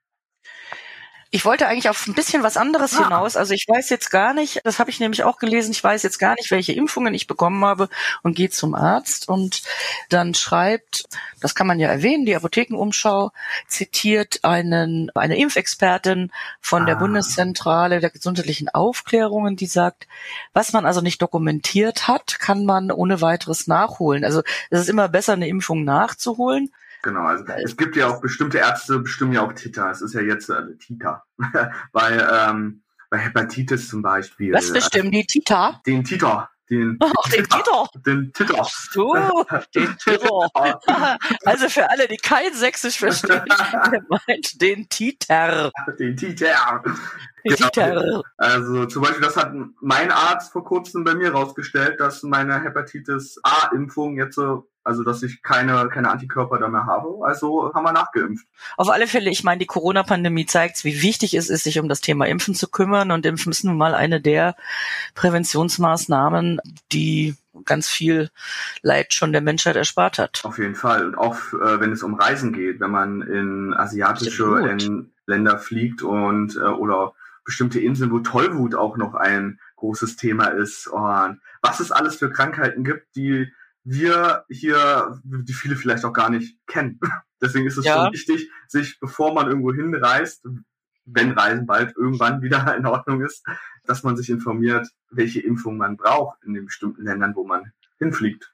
Ich 1.31 1.45
wollte 1.45 1.67
eigentlich 1.67 1.89
auf 1.89 2.07
ein 2.07 2.15
bisschen 2.15 2.41
was 2.41 2.57
anderes 2.57 2.95
ah. 2.95 3.03
hinaus. 3.03 3.37
Also 3.37 3.53
ich 3.53 3.67
weiß 3.67 3.89
jetzt 3.89 4.09
gar 4.09 4.33
nicht, 4.33 4.61
das 4.63 4.79
habe 4.79 4.89
ich 4.89 4.99
nämlich 4.99 5.23
auch 5.23 5.37
gelesen, 5.37 5.71
ich 5.71 5.83
weiß 5.83 6.01
jetzt 6.01 6.17
gar 6.17 6.33
nicht, 6.35 6.49
welche 6.49 6.73
Impfungen 6.73 7.13
ich 7.13 7.27
bekommen 7.27 7.63
habe 7.63 7.87
und 8.23 8.35
gehe 8.35 8.49
zum 8.49 8.73
Arzt 8.73 9.29
und 9.29 9.61
dann 10.09 10.33
schreibt, 10.33 11.05
das 11.39 11.53
kann 11.53 11.67
man 11.67 11.79
ja 11.79 11.87
erwähnen, 11.89 12.25
die 12.25 12.35
Apothekenumschau 12.35 13.31
zitiert 13.67 14.39
einen, 14.43 15.11
eine 15.13 15.37
Impfexpertin 15.37 16.31
von 16.61 16.87
der 16.87 16.95
ah. 16.95 16.99
Bundeszentrale 16.99 17.99
der 17.99 18.09
gesundheitlichen 18.09 18.69
Aufklärungen, 18.69 19.55
die 19.55 19.67
sagt, 19.67 20.07
was 20.53 20.73
man 20.73 20.87
also 20.87 21.01
nicht 21.01 21.21
dokumentiert 21.21 22.07
hat, 22.07 22.39
kann 22.39 22.65
man 22.65 22.91
ohne 22.91 23.21
weiteres 23.21 23.67
nachholen. 23.67 24.25
Also 24.25 24.41
es 24.71 24.81
ist 24.81 24.89
immer 24.89 25.09
besser, 25.09 25.33
eine 25.33 25.47
Impfung 25.47 25.83
nachzuholen. 25.83 26.71
Genau, 27.01 27.21
also 27.21 27.45
es 27.63 27.77
gibt 27.77 27.95
ja 27.95 28.07
auch 28.07 28.21
bestimmte 28.21 28.57
Ärzte 28.57 28.99
bestimmen 28.99 29.33
ja 29.33 29.41
auch 29.41 29.53
Titer. 29.53 29.89
Es 29.89 30.01
ist 30.01 30.13
ja 30.13 30.21
jetzt 30.21 30.49
äh, 30.49 30.75
Titer. 30.77 31.23
bei, 31.91 32.11
ähm, 32.49 32.83
bei 33.09 33.17
Hepatitis 33.17 33.89
zum 33.89 34.01
Beispiel. 34.01 34.53
Was 34.53 34.71
bestimmen 34.71 35.11
die 35.11 35.25
Titer? 35.25 35.81
Den 35.85 36.03
Titer. 36.03 36.49
Den, 36.69 36.99
Ach, 37.01 37.29
den 37.31 37.45
Titer. 37.45 37.89
Den 38.05 38.33
Titer. 38.33 38.55
Ach 38.59 38.69
so, 38.69 39.15
den 39.73 39.97
Titer. 40.03 40.49
also 41.45 41.69
für 41.69 41.89
alle, 41.89 42.07
die 42.07 42.17
kein 42.17 42.53
Sächsisch 42.53 42.99
verstehen, 42.99 43.43
der 43.91 44.03
meint 44.07 44.61
den 44.61 44.87
Titer. 44.87 45.71
Den 45.97 46.15
Titer. 46.15 46.53
Genau. 47.43 48.23
Also 48.37 48.85
zum 48.85 49.01
Beispiel, 49.01 49.21
das 49.21 49.37
hat 49.37 49.53
mein 49.81 50.11
Arzt 50.11 50.51
vor 50.51 50.63
kurzem 50.63 51.03
bei 51.03 51.15
mir 51.15 51.31
rausgestellt, 51.31 51.99
dass 51.99 52.21
meine 52.21 52.61
Hepatitis 52.61 53.39
A-Impfung 53.43 54.17
jetzt 54.17 54.35
so 54.35 54.69
also 54.89 55.03
dass 55.03 55.21
ich 55.21 55.43
keine, 55.43 55.87
keine 55.89 56.09
Antikörper 56.09 56.57
da 56.57 56.67
mehr 56.67 56.87
habe. 56.87 57.19
Also 57.23 57.71
haben 57.75 57.83
wir 57.83 57.91
nachgeimpft. 57.91 58.47
Auf 58.75 58.89
alle 58.89 59.05
Fälle, 59.05 59.29
ich 59.29 59.43
meine, 59.43 59.59
die 59.59 59.67
Corona-Pandemie 59.67 60.47
zeigt, 60.47 60.83
wie 60.83 61.03
wichtig 61.03 61.35
es 61.35 61.51
ist, 61.51 61.63
sich 61.63 61.77
um 61.77 61.87
das 61.87 62.01
Thema 62.01 62.25
Impfen 62.25 62.55
zu 62.55 62.67
kümmern. 62.67 63.11
Und 63.11 63.23
Impfen 63.27 63.51
ist 63.51 63.63
nun 63.63 63.77
mal 63.77 63.93
eine 63.93 64.19
der 64.19 64.55
Präventionsmaßnahmen, 65.13 66.59
die 66.91 67.35
ganz 67.65 67.87
viel 67.87 68.31
Leid 68.81 69.13
schon 69.13 69.31
der 69.31 69.41
Menschheit 69.41 69.75
erspart 69.75 70.17
hat. 70.17 70.41
Auf 70.43 70.57
jeden 70.57 70.75
Fall. 70.75 71.05
Und 71.05 71.15
auch 71.15 71.35
äh, 71.53 71.79
wenn 71.79 71.91
es 71.91 72.01
um 72.01 72.15
Reisen 72.15 72.51
geht, 72.51 72.79
wenn 72.79 72.91
man 72.91 73.21
in 73.21 73.75
asiatische 73.75 74.75
Länder 75.27 75.59
fliegt 75.59 76.01
und 76.01 76.55
äh, 76.55 76.61
oder 76.61 77.13
bestimmte 77.45 77.79
Inseln, 77.79 78.11
wo 78.11 78.19
Tollwut 78.19 78.73
auch 78.73 78.97
noch 78.97 79.13
ein 79.13 79.59
großes 79.75 80.15
Thema 80.15 80.47
ist 80.47 80.87
und 80.87 81.41
was 81.61 81.79
es 81.79 81.91
alles 81.91 82.15
für 82.15 82.31
Krankheiten 82.31 82.83
gibt, 82.83 83.15
die 83.15 83.51
wir 83.89 84.45
hier, 84.49 85.19
die 85.23 85.53
viele 85.53 85.75
vielleicht 85.75 86.05
auch 86.05 86.13
gar 86.13 86.29
nicht 86.29 86.57
kennen. 86.67 86.99
Deswegen 87.41 87.65
ist 87.65 87.77
es 87.77 87.85
ja. 87.85 87.95
schon 87.95 88.13
wichtig, 88.13 88.49
sich, 88.67 88.99
bevor 88.99 89.33
man 89.33 89.47
irgendwo 89.47 89.73
hinreist, 89.73 90.45
wenn 91.05 91.31
Reisen 91.31 91.65
bald 91.65 91.95
irgendwann 91.95 92.41
wieder 92.41 92.75
in 92.77 92.85
Ordnung 92.85 93.21
ist, 93.21 93.45
dass 93.85 94.03
man 94.03 94.15
sich 94.15 94.29
informiert, 94.29 94.87
welche 95.09 95.39
Impfung 95.39 95.77
man 95.77 95.97
braucht 95.97 96.43
in 96.43 96.53
den 96.53 96.65
bestimmten 96.65 97.03
Ländern, 97.03 97.35
wo 97.35 97.45
man 97.45 97.71
hinfliegt. 97.97 98.53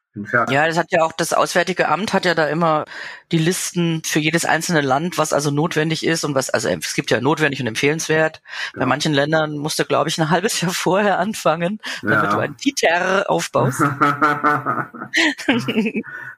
Ja, 0.50 0.68
das 0.68 0.78
hat 0.78 0.92
ja 0.92 1.04
auch 1.04 1.12
das 1.12 1.34
Auswärtige 1.34 1.90
Amt 1.90 2.14
hat 2.14 2.24
ja 2.26 2.36
da 2.36 2.48
immer 2.48 2.86
die 3.32 3.38
Listen 3.38 4.02
für 4.06 4.20
jedes 4.20 4.46
einzelne 4.46 4.82
Land, 4.82 5.18
was 5.18 5.34
also 5.34 5.52
notwendig 5.52 6.06
ist 6.06 6.24
und 6.24 6.36
was, 6.36 6.50
also 6.50 6.70
es 6.70 6.94
gibt 6.94 7.12
ja 7.12 7.20
notwendig 7.20 7.60
und 7.60 7.68
empfehlenswert. 7.68 8.42
Ja. 8.74 8.80
Bei 8.80 8.86
manchen 8.86 9.14
Ländern 9.14 9.58
musst 9.58 9.78
du, 9.80 9.86
glaube 9.86 10.10
ich, 10.10 10.18
ein 10.20 10.30
halbes 10.30 10.62
Jahr 10.62 10.72
vorher 10.74 11.20
anfangen, 11.20 11.80
damit 12.02 12.24
ja. 12.24 12.30
du 12.32 12.38
ein 12.38 12.56
Titer 12.58 13.30
aufbaust. 13.30 13.82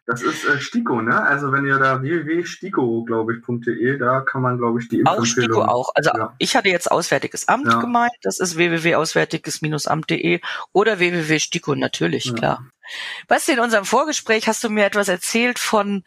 das 0.05 0.21
ist 0.23 0.45
äh, 0.45 0.59
Stiko, 0.59 1.01
ne? 1.01 1.21
Also 1.21 1.51
wenn 1.51 1.65
ihr 1.65 1.77
da 1.77 2.01
www.stiko, 2.01 3.03
glaube 3.03 3.35
ich, 3.35 3.43
.de, 3.45 3.97
da 3.97 4.21
kann 4.21 4.41
man, 4.41 4.57
glaube 4.57 4.81
ich, 4.81 4.87
die. 4.87 5.05
Auch 5.05 5.25
Stiko 5.25 5.61
auch. 5.63 5.91
Also 5.93 6.11
ja. 6.15 6.33
ich 6.39 6.55
hatte 6.55 6.69
jetzt 6.69 6.89
Auswärtiges 6.89 7.47
Amt 7.47 7.79
gemeint, 7.81 8.13
das 8.23 8.39
ist 8.39 8.57
www.auswärtiges-amt.de 8.57 10.39
oder 10.73 10.99
www.stiko 10.99 11.75
natürlich, 11.75 12.33
klar. 12.33 12.65
Weißt 13.27 13.49
in 13.49 13.59
unserem 13.59 13.85
Vorgespräch 13.85 14.47
hast 14.47 14.63
du 14.63 14.69
mir 14.69 14.85
etwas 14.85 15.07
erzählt 15.07 15.59
von 15.59 16.03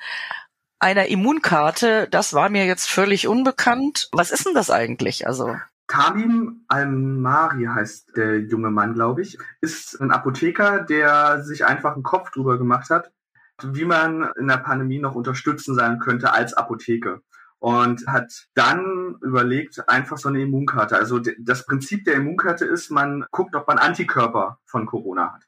einer 0.79 1.07
Immunkarte. 1.07 2.09
Das 2.11 2.33
war 2.33 2.49
mir 2.49 2.65
jetzt 2.65 2.89
völlig 2.89 3.29
unbekannt. 3.29 4.09
Was 4.13 4.31
ist 4.31 4.47
denn 4.47 4.55
das 4.55 4.71
eigentlich? 4.71 5.27
Also 5.27 5.57
Tamim 5.91 6.65
Al-Mari 6.69 7.65
heißt 7.65 8.17
der 8.17 8.41
junge 8.41 8.71
Mann, 8.71 8.95
glaube 8.95 9.23
ich, 9.23 9.39
ist 9.61 10.01
ein 10.01 10.13
Apotheker, 10.13 10.83
der 10.83 11.43
sich 11.43 11.65
einfach 11.65 11.95
einen 11.95 12.05
Kopf 12.05 12.31
drüber 12.31 12.59
gemacht 12.59 12.91
hat, 12.91 13.11
wie 13.63 13.85
man 13.85 14.31
in 14.39 14.47
der 14.47 14.59
Pandemie 14.59 15.01
noch 15.01 15.17
unterstützen 15.17 15.75
sein 15.75 15.99
könnte 15.99 16.33
als 16.33 16.55
Apotheke. 16.55 17.23
Und 17.59 18.07
hat 18.07 18.47
dann 18.55 19.17
überlegt, 19.21 19.87
einfach 19.87 20.17
so 20.17 20.31
eine 20.31 20.41
Immunkarte. 20.41 20.97
Also 20.97 21.21
das 21.39 21.67
Prinzip 21.67 22.05
der 22.05 22.15
Immunkarte 22.15 22.65
ist, 22.65 22.91
man 22.91 23.27
guckt, 23.33 23.55
ob 23.55 23.67
man 23.69 23.77
Antikörper 23.77 24.61
von 24.65 24.87
Corona 24.87 25.35
hat. 25.35 25.43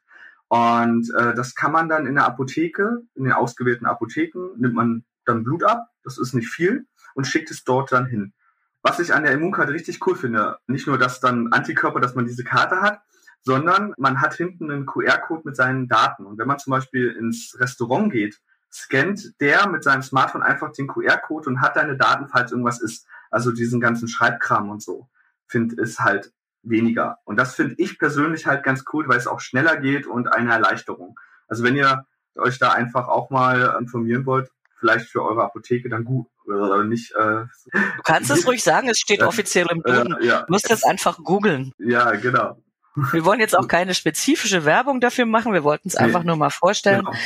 Und 0.53 1.11
äh, 1.15 1.33
das 1.33 1.55
kann 1.55 1.71
man 1.71 1.89
dann 1.89 2.05
in 2.05 2.13
der 2.13 2.27
Apotheke, 2.27 3.01
in 3.15 3.23
den 3.23 3.33
ausgewählten 3.33 3.87
Apotheken, 3.87 4.51
nimmt 4.55 4.75
man 4.75 5.03
dann 5.25 5.43
Blut 5.43 5.63
ab, 5.63 5.87
das 6.03 6.19
ist 6.19 6.35
nicht 6.35 6.47
viel, 6.47 6.85
und 7.15 7.25
schickt 7.25 7.49
es 7.49 7.63
dort 7.63 7.91
dann 7.91 8.05
hin. 8.05 8.33
Was 8.83 8.99
ich 8.99 9.15
an 9.15 9.23
der 9.23 9.31
Immunkarte 9.31 9.73
richtig 9.73 10.05
cool 10.05 10.15
finde, 10.15 10.59
nicht 10.67 10.85
nur, 10.85 10.99
dass 10.99 11.19
dann 11.19 11.51
Antikörper, 11.51 11.99
dass 11.99 12.13
man 12.13 12.27
diese 12.27 12.43
Karte 12.43 12.81
hat, 12.81 13.01
sondern 13.41 13.95
man 13.97 14.21
hat 14.21 14.35
hinten 14.35 14.69
einen 14.69 14.85
QR-Code 14.85 15.41
mit 15.43 15.55
seinen 15.55 15.87
Daten. 15.87 16.23
Und 16.23 16.37
wenn 16.37 16.47
man 16.47 16.59
zum 16.59 16.69
Beispiel 16.69 17.09
ins 17.09 17.57
Restaurant 17.59 18.11
geht, 18.11 18.39
scannt 18.71 19.41
der 19.41 19.67
mit 19.67 19.83
seinem 19.83 20.03
Smartphone 20.03 20.43
einfach 20.43 20.71
den 20.71 20.87
QR-Code 20.87 21.49
und 21.49 21.61
hat 21.61 21.77
deine 21.77 21.97
Daten, 21.97 22.27
falls 22.27 22.51
irgendwas 22.51 22.79
ist. 22.79 23.07
Also 23.31 23.53
diesen 23.53 23.81
ganzen 23.81 24.07
Schreibkram 24.07 24.69
und 24.69 24.83
so. 24.83 25.09
Finde 25.47 25.81
ist 25.81 25.97
halt 25.97 26.31
weniger. 26.63 27.19
Und 27.25 27.37
das 27.37 27.55
finde 27.55 27.75
ich 27.77 27.99
persönlich 27.99 28.47
halt 28.47 28.63
ganz 28.63 28.83
cool, 28.93 29.07
weil 29.07 29.17
es 29.17 29.27
auch 29.27 29.39
schneller 29.39 29.77
geht 29.77 30.07
und 30.07 30.27
eine 30.27 30.51
Erleichterung. 30.51 31.19
Also 31.47 31.63
wenn 31.63 31.75
ihr 31.75 32.05
euch 32.35 32.57
da 32.57 32.71
einfach 32.71 33.07
auch 33.07 33.29
mal 33.29 33.77
informieren 33.79 34.25
wollt, 34.25 34.49
vielleicht 34.79 35.09
für 35.09 35.23
eure 35.23 35.43
Apotheke, 35.43 35.89
dann 35.89 36.03
gut 36.03 36.27
oder 36.45 36.83
nicht. 36.83 37.13
Äh, 37.13 37.45
du 37.71 38.01
kannst 38.03 38.31
es 38.31 38.45
ruhig 38.47 38.63
sagen, 38.63 38.89
es 38.89 38.99
steht 38.99 39.21
offiziell 39.21 39.67
im 39.69 39.81
Boden. 39.81 40.15
Äh, 40.19 40.25
ja. 40.25 40.41
Du 40.41 40.51
musst 40.51 40.69
das 40.69 40.83
einfach 40.83 41.19
googeln. 41.23 41.71
Ja, 41.77 42.11
genau. 42.11 42.57
Wir 43.11 43.25
wollen 43.25 43.39
jetzt 43.39 43.57
auch 43.57 43.67
keine 43.67 43.95
spezifische 43.95 44.65
Werbung 44.65 44.99
dafür 45.01 45.25
machen, 45.25 45.53
wir 45.53 45.63
wollten 45.63 45.87
es 45.87 45.95
nee. 45.95 46.01
einfach 46.01 46.23
nur 46.23 46.35
mal 46.35 46.49
vorstellen. 46.49 47.05
Genau. 47.05 47.17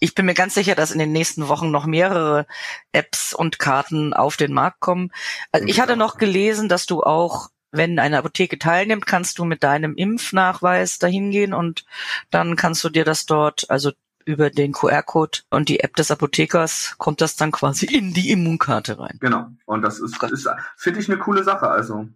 Ich 0.00 0.14
bin 0.14 0.26
mir 0.26 0.34
ganz 0.34 0.54
sicher, 0.54 0.74
dass 0.74 0.90
in 0.90 0.98
den 0.98 1.12
nächsten 1.12 1.48
Wochen 1.48 1.70
noch 1.70 1.86
mehrere 1.86 2.46
Apps 2.92 3.32
und 3.32 3.58
Karten 3.58 4.12
auf 4.12 4.36
den 4.36 4.52
Markt 4.52 4.80
kommen. 4.80 5.12
Also 5.52 5.66
ich 5.66 5.80
hatte 5.80 5.96
noch 5.96 6.18
gelesen, 6.18 6.68
dass 6.68 6.86
du 6.86 7.02
auch 7.02 7.48
wenn 7.76 7.98
eine 7.98 8.18
Apotheke 8.18 8.58
teilnimmt, 8.58 9.06
kannst 9.06 9.38
du 9.38 9.44
mit 9.44 9.62
deinem 9.62 9.94
Impfnachweis 9.96 10.98
dahin 10.98 11.30
gehen 11.30 11.52
und 11.52 11.84
dann 12.30 12.56
kannst 12.56 12.84
du 12.84 12.88
dir 12.88 13.04
das 13.04 13.26
dort, 13.26 13.68
also 13.68 13.92
über 14.24 14.50
den 14.50 14.72
QR-Code 14.72 15.40
und 15.50 15.68
die 15.68 15.80
App 15.80 15.96
des 15.96 16.10
Apothekers 16.10 16.94
kommt 16.98 17.20
das 17.20 17.36
dann 17.36 17.52
quasi 17.52 17.86
in 17.86 18.14
die 18.14 18.30
Immunkarte 18.30 18.98
rein. 18.98 19.18
Genau. 19.20 19.48
Und 19.66 19.82
das 19.82 20.00
ist, 20.00 20.22
ist 20.22 20.48
finde 20.76 21.00
ich 21.00 21.10
eine 21.10 21.18
coole 21.18 21.44
Sache. 21.44 21.68
Also 21.68 22.08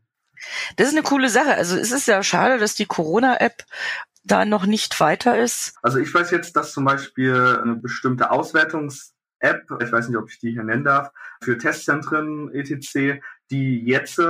das 0.77 0.88
ist 0.88 0.95
eine 0.95 1.03
coole 1.03 1.29
Sache. 1.29 1.55
Also 1.55 1.77
es 1.77 1.91
ist 1.91 2.07
ja 2.07 2.23
schade, 2.23 2.59
dass 2.59 2.75
die 2.75 2.87
Corona-App 2.87 3.65
da 4.25 4.45
noch 4.45 4.67
nicht 4.67 5.00
weiter 5.00 5.38
ist. 5.38 5.75
Also 5.83 5.99
ich 5.99 6.12
weiß 6.12 6.31
jetzt, 6.31 6.57
dass 6.57 6.73
zum 6.73 6.85
Beispiel 6.85 7.59
eine 7.62 7.77
bestimmte 7.77 8.31
Auswertungs-App, 8.31 9.71
ich 9.83 9.93
weiß 9.93 10.09
nicht, 10.09 10.19
ob 10.19 10.31
ich 10.31 10.38
die 10.38 10.53
hier 10.53 10.65
nennen 10.65 10.85
darf, 10.85 11.11
für 11.43 11.59
Testzentren 11.59 12.53
etc., 12.53 13.21
die 13.50 13.85
jetzt 13.85 14.21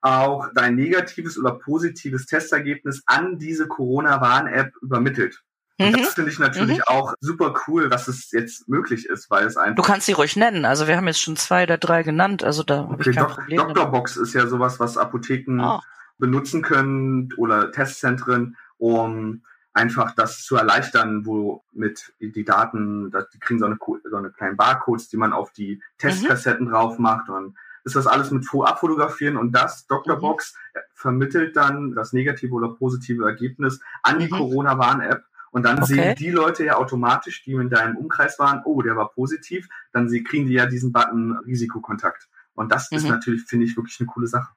auch 0.00 0.48
dein 0.54 0.76
negatives 0.76 1.38
oder 1.38 1.52
positives 1.52 2.26
Testergebnis 2.26 3.02
an 3.06 3.38
diese 3.38 3.66
Corona-Warn-App 3.66 4.72
übermittelt. 4.80 5.42
Und 5.80 5.92
mhm. 5.92 6.02
das 6.02 6.14
finde 6.14 6.30
ich 6.32 6.38
natürlich 6.38 6.78
mhm. 6.78 6.84
auch 6.86 7.14
super 7.20 7.54
cool, 7.66 7.88
dass 7.88 8.08
es 8.08 8.32
jetzt 8.32 8.68
möglich 8.68 9.06
ist, 9.06 9.30
weil 9.30 9.46
es 9.46 9.56
einfach. 9.56 9.76
Du 9.76 9.82
kannst 9.82 10.06
sie 10.06 10.12
ruhig 10.12 10.34
nennen. 10.34 10.64
Also 10.64 10.88
wir 10.88 10.96
haben 10.96 11.06
jetzt 11.06 11.20
schon 11.20 11.36
zwei 11.36 11.62
oder 11.62 11.78
drei 11.78 12.02
genannt. 12.02 12.42
Also 12.42 12.64
da 12.64 12.80
okay, 12.80 12.92
habe 12.92 13.02
ich 13.02 13.16
kein 13.16 13.24
Dok 13.24 13.34
Problem. 13.34 13.58
Doktorbox 13.58 14.16
ist 14.16 14.34
ja 14.34 14.46
sowas, 14.48 14.80
was 14.80 14.96
Apotheken 14.96 15.60
oh. 15.60 15.80
benutzen 16.18 16.62
können 16.62 17.32
oder 17.36 17.70
Testzentren, 17.70 18.56
um 18.76 19.42
einfach 19.72 20.12
das 20.16 20.42
zu 20.42 20.56
erleichtern, 20.56 21.24
wo 21.24 21.62
mit 21.72 22.12
die 22.18 22.44
Daten, 22.44 23.12
die 23.32 23.38
kriegen 23.38 23.60
so 23.60 23.66
eine, 23.66 23.78
so 24.10 24.16
eine 24.16 24.30
kleinen 24.30 24.56
Barcodes, 24.56 25.08
die 25.08 25.16
man 25.16 25.32
auf 25.32 25.52
die 25.52 25.76
mhm. 25.76 25.82
Testkassetten 25.98 26.66
mhm. 26.66 26.70
drauf 26.70 26.98
macht 26.98 27.28
und 27.28 27.54
ist 27.84 27.96
das 27.96 28.06
alles 28.06 28.30
mit 28.30 28.46
Abfotografieren 28.52 29.36
und 29.36 29.52
das 29.52 29.86
Doctorbox 29.86 30.54
mhm. 30.54 30.80
vermittelt 30.94 31.56
dann 31.56 31.94
das 31.94 32.12
negative 32.12 32.54
oder 32.54 32.68
positive 32.70 33.24
Ergebnis 33.24 33.80
an 34.02 34.18
die 34.18 34.26
mhm. 34.26 34.36
Corona-Warn-App. 34.36 35.24
Und 35.50 35.62
dann 35.64 35.78
okay. 35.78 35.94
sehen 35.94 36.14
die 36.16 36.30
Leute 36.30 36.64
ja 36.64 36.76
automatisch, 36.76 37.42
die 37.44 37.52
in 37.52 37.70
deinem 37.70 37.96
Umkreis 37.96 38.38
waren, 38.38 38.62
oh, 38.64 38.82
der 38.82 38.96
war 38.96 39.10
positiv, 39.10 39.66
dann 39.92 40.08
sie, 40.08 40.22
kriegen 40.22 40.46
die 40.46 40.52
ja 40.52 40.66
diesen 40.66 40.92
Button 40.92 41.38
Risikokontakt. 41.46 42.28
Und 42.54 42.70
das 42.70 42.90
mhm. 42.90 42.98
ist 42.98 43.08
natürlich, 43.08 43.44
finde 43.44 43.64
ich, 43.64 43.76
wirklich 43.76 43.98
eine 44.00 44.08
coole 44.08 44.26
Sache. 44.26 44.52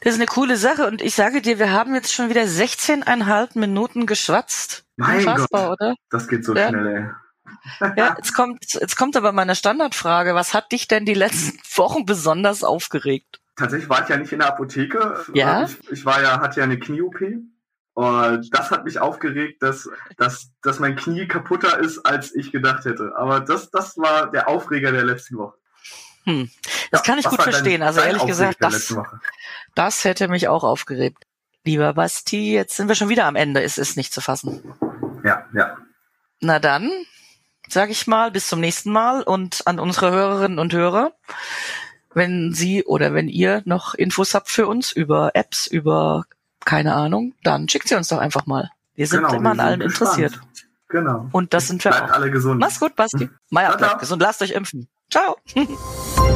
Das 0.00 0.14
ist 0.14 0.20
eine 0.20 0.26
coole 0.26 0.56
Sache 0.56 0.86
und 0.86 1.02
ich 1.02 1.14
sage 1.14 1.40
dir, 1.40 1.58
wir 1.58 1.72
haben 1.72 1.94
jetzt 1.94 2.12
schon 2.12 2.28
wieder 2.28 2.42
16,5 2.42 3.58
Minuten 3.58 4.06
geschwatzt. 4.06 4.84
Mein 4.96 5.18
Unfassbar, 5.18 5.68
Gott, 5.70 5.80
oder? 5.80 5.94
Das 6.10 6.28
geht 6.28 6.44
so 6.44 6.54
ja. 6.54 6.68
schnell, 6.68 6.86
ey. 6.86 7.10
Ja, 7.96 8.14
jetzt 8.16 8.34
kommt, 8.34 8.74
jetzt 8.74 8.96
kommt 8.96 9.16
aber 9.16 9.32
meine 9.32 9.54
Standardfrage. 9.54 10.34
Was 10.34 10.54
hat 10.54 10.72
dich 10.72 10.88
denn 10.88 11.04
die 11.04 11.14
letzten 11.14 11.58
Wochen 11.76 12.04
besonders 12.06 12.64
aufgeregt? 12.64 13.40
Tatsächlich 13.56 13.88
war 13.88 14.02
ich 14.02 14.08
ja 14.08 14.16
nicht 14.16 14.32
in 14.32 14.38
der 14.40 14.48
Apotheke. 14.48 15.24
Ja? 15.34 15.64
Ich, 15.64 15.90
ich 15.90 16.04
war 16.04 16.22
ja, 16.22 16.40
hatte 16.40 16.60
ja 16.60 16.64
eine 16.64 16.78
Knie-OP. 16.78 17.20
Und 17.94 18.54
das 18.54 18.70
hat 18.70 18.84
mich 18.84 18.98
aufgeregt, 18.98 19.62
dass, 19.62 19.88
dass, 20.18 20.50
dass 20.62 20.78
mein 20.80 20.96
Knie 20.96 21.26
kaputter 21.26 21.78
ist, 21.78 22.04
als 22.04 22.34
ich 22.34 22.52
gedacht 22.52 22.84
hätte. 22.84 23.14
Aber 23.16 23.40
das, 23.40 23.70
das 23.70 23.96
war 23.96 24.30
der 24.30 24.48
Aufreger 24.48 24.92
der 24.92 25.04
letzten 25.04 25.38
Woche. 25.38 25.54
Hm. 26.24 26.50
Das 26.90 27.00
Ja, 27.00 27.06
kann 27.06 27.18
ich 27.18 27.24
gut 27.24 27.38
dein- 27.38 27.44
verstehen. 27.44 27.82
Also 27.82 28.00
dein 28.00 28.08
ehrlich 28.08 28.22
Aufreger 28.22 28.50
gesagt, 28.50 28.62
das, 28.62 28.94
das 29.74 30.04
hätte 30.04 30.28
mich 30.28 30.48
auch 30.48 30.62
aufgeregt. 30.62 31.24
Lieber 31.64 31.94
Basti, 31.94 32.52
jetzt 32.52 32.76
sind 32.76 32.88
wir 32.88 32.94
schon 32.94 33.08
wieder 33.08 33.24
am 33.24 33.34
Ende. 33.36 33.62
Es 33.62 33.78
ist 33.78 33.96
nicht 33.96 34.12
zu 34.12 34.20
fassen. 34.20 34.62
Ja, 35.24 35.46
ja. 35.54 35.78
Na 36.40 36.58
dann, 36.58 36.90
sage 37.68 37.92
ich 37.92 38.06
mal, 38.06 38.30
bis 38.30 38.48
zum 38.48 38.60
nächsten 38.60 38.92
Mal 38.92 39.22
und 39.22 39.66
an 39.66 39.78
unsere 39.78 40.10
Hörerinnen 40.10 40.58
und 40.58 40.72
Hörer, 40.72 41.12
wenn 42.14 42.52
Sie 42.54 42.84
oder 42.84 43.12
wenn 43.12 43.28
ihr 43.28 43.62
noch 43.64 43.94
Infos 43.94 44.34
habt 44.34 44.48
für 44.48 44.66
uns 44.66 44.92
über 44.92 45.32
Apps, 45.34 45.66
über 45.66 46.24
keine 46.64 46.94
Ahnung, 46.94 47.34
dann 47.42 47.68
schickt 47.68 47.88
sie 47.88 47.94
uns 47.94 48.08
doch 48.08 48.18
einfach 48.18 48.46
mal. 48.46 48.70
Wir 48.94 49.06
sind 49.06 49.22
genau, 49.22 49.34
immer 49.34 49.50
wir 49.50 49.50
an 49.52 49.60
allem 49.60 49.80
gespannt. 49.80 50.18
interessiert. 50.18 50.40
Genau. 50.88 51.28
Und 51.32 51.52
das 51.54 51.68
sind 51.68 51.84
wir 51.84 51.90
Bleibt 51.90 52.10
auch. 52.10 52.14
alle 52.14 52.30
gesund. 52.30 52.60
Mach's 52.60 52.80
gut, 52.80 52.96
Basti. 52.96 53.28
Ciao. 53.52 53.76
bleibt 53.76 53.98
gesund. 54.00 54.22
Lasst 54.22 54.42
euch 54.42 54.52
impfen. 54.52 54.88
Ciao. 55.10 55.36